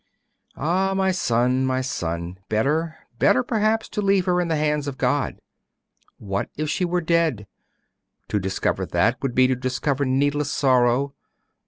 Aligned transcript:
'Ah, 0.55 0.95
my 0.95 1.11
son, 1.11 1.63
my 1.63 1.79
son! 1.79 2.39
Better, 2.49 2.97
better, 3.19 3.43
perhaps, 3.43 3.87
to 3.87 4.01
leave 4.01 4.25
her 4.25 4.41
in 4.41 4.47
the 4.47 4.55
hands 4.55 4.87
of 4.87 4.97
God! 4.97 5.37
What 6.17 6.49
if 6.57 6.71
she 6.71 6.85
were 6.85 7.01
dead? 7.01 7.45
To 8.29 8.39
discover 8.39 8.87
that, 8.87 9.21
would 9.21 9.35
be 9.35 9.45
to 9.45 9.55
discover 9.55 10.03
needless 10.05 10.49
sorrow. 10.51 11.13